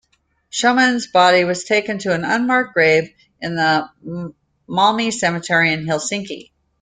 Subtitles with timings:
[0.51, 4.33] Schauman's body was taken to an unmarked grave in the
[4.67, 6.49] Malmi cemetery in Helsinki.